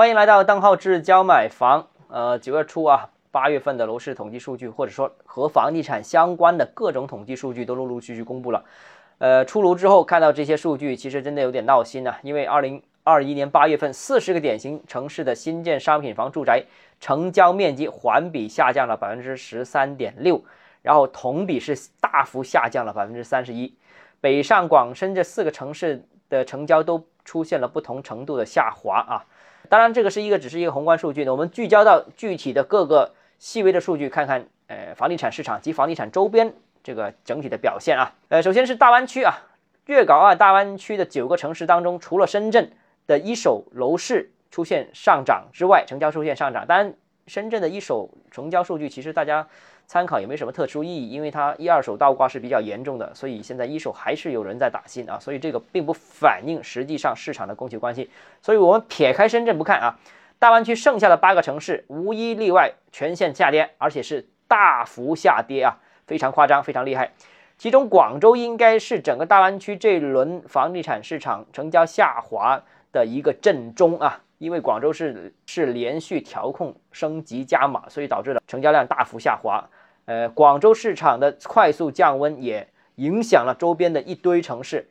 [0.00, 1.86] 欢迎来到邓浩志教买房。
[2.08, 8.64] 呃，九月初啊，八月份的楼市统计数据，或者说和房地产相关的各种统计数据都陆陆续续公布了。
[9.18, 12.18] 呃，出炉之后看到这些数据，其实真的有点闹心啊。
[12.22, 16.64] 因为二零二一年八月份，四十个典型城市的新建商品房住宅
[16.98, 20.42] 成交面积环比下降了百分之十三点六，
[20.80, 23.74] 然后同比是大幅下降了百分之三十一。
[24.18, 29.26] 北上广深这四个城市的成交都出现了不同程度的下滑啊。
[29.68, 31.32] 当然，这个是一个只是一个宏观数据呢。
[31.32, 38.12] 我们聚焦到具体的各个细微的数据，看看呃房地产市场及房地产周边这个整体的表现啊。
[38.28, 39.34] 呃，首先是大湾区啊，
[39.86, 42.72] 粤港澳大湾区的九个城市当中，除了深圳
[43.06, 46.66] 的一手楼市出现上涨之外，成交出现上涨。
[46.66, 46.94] 当然，
[47.30, 49.46] 深圳的一手成交数据其实大家。
[49.86, 58.08] 参考也没什么特殊意义，因为它一二手倒挂是比较严重的，所以现在一手还是有人在打新啊，所以这个并不反映实际上市场的供求关系。
[58.40, 59.98] 所以我们撇开深圳不看啊，
[60.38, 65.76] 大湾区剩下的八个城市无一例外全线下跌，而且是大幅下跌啊，
[66.06, 67.10] 非常夸张，非常厉害。
[67.58, 74.20] 其中广州应该是整个大湾区这轮房地产市场成交下滑的一个震中啊。
[74.40, 79.62] 因为广州是是连续调控升级加码，所以导致了成交量大幅下滑。
[80.06, 84.88] 呃，广州市场的快速降温也影响了周边的一堆城市。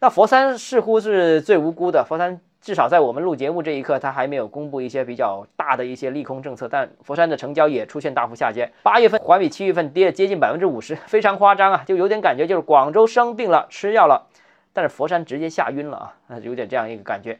[0.00, 8.72] 那佛山似乎是最无辜的，佛山至少在我们录节目这一刻，它还没有公布一些比较大的一些利空政策，但佛山的成交也出现大幅下跌。
[8.82, 14.26] 八月份环比七月份跌了接近百分之五十，非常夸张啊，就有点感觉就是广州生病了，吃药了，
[14.72, 17.38] 但是佛山直接吓晕了啊，有点这样一个感觉。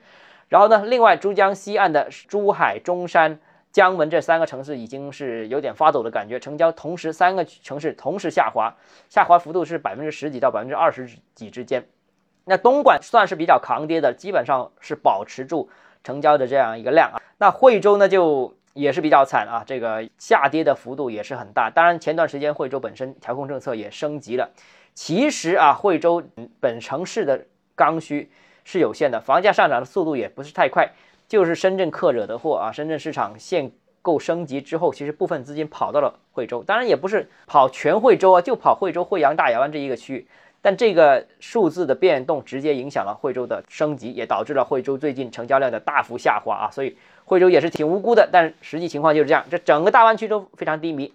[0.48, 0.84] 然后呢？
[0.86, 3.38] 另外，珠江西岸的珠海、中山、
[3.72, 8.72] 江门这三个城市已经是有点发抖的感觉，成交同时三个城市同时下滑，
[9.08, 11.84] 下滑幅度是百分之十几到百分之二十几之间。
[12.44, 15.68] 那东莞算是比较抗跌的，基本上是保持住
[16.04, 17.18] 成交的这样一个量啊。
[17.38, 21.68] 那惠州呢，就也是比较惨啊，这个下跌的幅度也是很大。
[21.68, 24.48] 当然，前段时间惠州本身调控政策也升级了。
[24.94, 26.22] 其实啊，惠州
[26.60, 28.30] 本城市的刚需。
[28.66, 30.90] 是有限的，房价上涨的速度也不是太快，
[31.28, 32.72] 就是深圳客惹的祸啊！
[32.72, 33.70] 深圳市场限
[34.02, 40.26] 购升级之后，其实部分资金跑到了惠州，当然也不是跑全惠州啊，就跑惠州、惠阳、大亚湾这一个区域。
[40.60, 46.70] 但这个数字的变动直接影响了惠州的升级，也导致了惠州最近成交量的大幅下滑啊！
[46.72, 51.12] 所以惠州也是挺无辜的，但实际情况就是这样，这整个大湾区都非常低迷。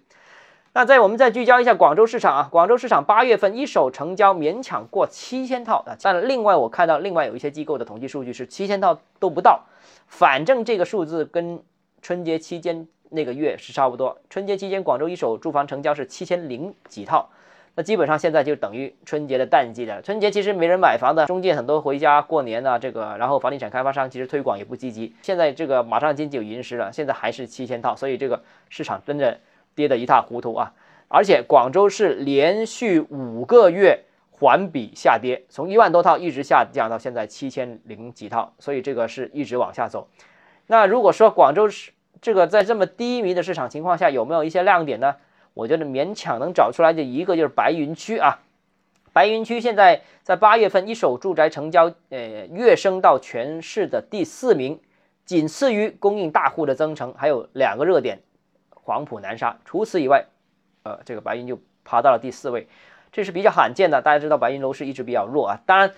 [0.73, 9.65] 那在我们再聚焦一下广州市场啊，广州市场八月份一手成交勉强过七千套啊，但另外我看到另外有一些机构的统计数据是七千套都不到，
[10.07, 11.61] 反正这个数字跟
[12.01, 14.17] 春节期间那个月是差不多。
[14.29, 17.27] 春节期间广州一手住房成交是七千零几套，
[17.75, 20.01] 那基本上现在就等于春节的淡季了。
[20.01, 25.13] 春节其实没人买房的，中介很多回家过年啊，这个然后房地产开发商其实推广也不积极。
[25.21, 29.37] 现在这个马上经济有银时了，现在还是七千套，所以这个市场真的。
[29.75, 30.73] 跌得一塌糊涂啊！
[31.07, 40.07] 而且广州是连续五个月环比下跌，从一万多套一直下降到现在七千零几套，所以这个是一直往下走。
[40.67, 45.15] 那如果说广州是这个在这么低迷的市场情况下，有没有一些亮点呢？
[45.53, 48.39] 我觉得勉强能找出来的一个就是白云区啊。
[49.11, 54.79] 白云区现在在八月份一手住宅成交，呃，跃升到全市的第四名，
[55.25, 58.21] 仅次于供应大户的增城，还有两个热点。
[58.91, 60.25] 黄埔南沙，除此以外，
[60.83, 62.67] 呃，这个白云就爬到了第四位，
[63.09, 64.01] 这是比较罕见的。
[64.01, 65.89] 大家知道白云楼市一直比较弱啊，当然，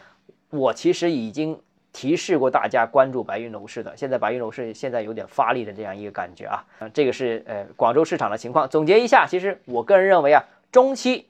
[0.52, 1.60] 我其实已经
[1.92, 3.98] 提示过大家关注白云楼市的。
[3.98, 8.70] 现在白云楼市现在有点发力的这样一个感觉啊，这个是呃广州市场的情况。
[8.70, 11.26] 总结一下，其实我个人认为啊，中期，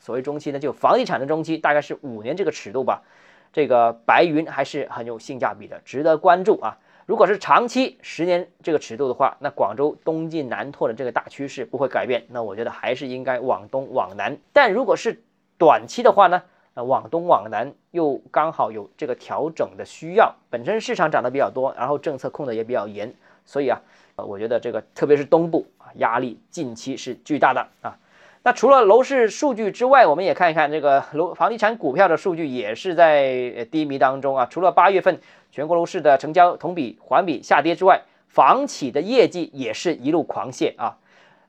[0.00, 3.04] 所谓中期呢，就房地产的中期大概是五年这个尺度吧，
[3.52, 6.76] 这个白云还是很有性价比的，值得关注啊。
[7.06, 12.24] 如果是长期十年这个尺度的话，那广州东进南拓的这个大趋势不会改变。
[12.30, 14.38] 那我觉得还是应该往东往南。
[14.52, 15.22] 但如果是
[15.58, 20.34] 短期的话呢，呃，往东往南又刚好有这个调整的需要。
[20.48, 23.14] 本身市场涨得比较多，然后政策控的也比较严，
[23.44, 23.80] 所以啊，
[24.16, 27.98] 呃，我觉得这个特别是东部啊，压力近期是巨大的啊。
[28.46, 34.44] 那除了楼市数据之外，我们也看一看这个楼房地产股票的数据，也是在低迷当中啊。
[34.44, 35.18] 除了八月份
[35.50, 40.94] 全国楼市的成交同比环比下跌之外，房企的业绩也是一路狂泻啊。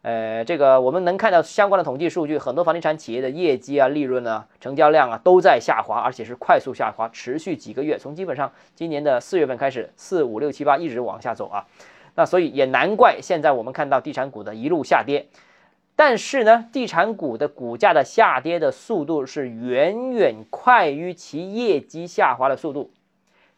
[0.03, 11.65] 呃，这个我们能看到相关的统计数据，很多房地产企业的业绩啊、利润啊、成交量啊都在下滑，而且是快速下滑，持续几个月，从基本上今年的四月份开始，四五六七八一直往下走啊。
[12.15, 15.25] 那所以也难怪现在我们看到地产股的一路下跌。
[15.95, 22.91] 但是呢，地产股的股价的下跌的速度是远远快于其业绩下滑的速度，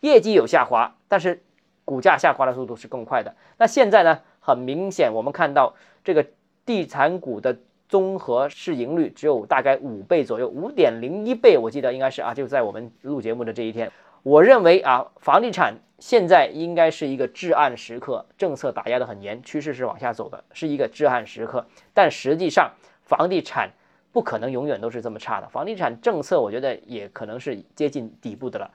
[0.02, 1.42] 业绩有下滑，但是
[1.84, 3.36] 股价下滑的速度是更快的。
[3.58, 5.74] 那现在呢，很明显我们看到
[6.04, 6.28] 这个
[6.66, 7.58] 地产股的
[7.90, 13.92] 综合市盈率只有大概五倍左右，五点零一倍，我记得应该是啊，就在我们录节目的这一天。
[14.22, 21.66] 我认为啊，房地产现在应该是一个至暗时刻，政策打压的很严，趋势是往下走的，是一个至暗时刻。
[21.94, 22.72] 但实际上，
[23.04, 23.72] 房地产
[24.12, 28.70] 不可能永远都是这么差的，房地产政策我觉得也可能是接近底部的了。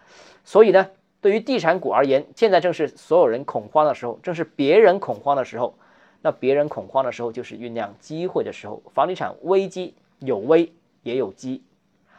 [0.45, 0.89] 所以呢，
[1.21, 5.75] 对于地产股而言，现在正是所有人恐慌的时候，正是别人恐慌的时候。
[6.25, 8.81] 那别人恐慌的时候，就是酝酿机会的时候。
[8.95, 10.73] 房地产危机有危
[11.03, 11.63] 也有机。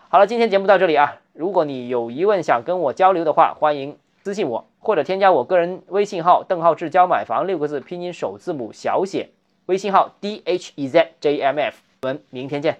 [0.09, 1.21] 好了，今天节目到这里啊。
[1.31, 9.31] 如果你有疑问想跟我交流的话，欢迎私信我或者添加我个人微信号“邓浩志教买房”六个字拼音首字母小写，
[9.65, 11.75] 微信号 d h e z j m f。
[12.03, 12.79] 我们明天见。